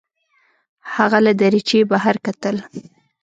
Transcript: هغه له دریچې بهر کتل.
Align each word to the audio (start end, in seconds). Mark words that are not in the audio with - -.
هغه 0.95 1.17
له 1.25 1.31
دریچې 1.41 1.79
بهر 1.91 2.15
کتل. 2.25 2.55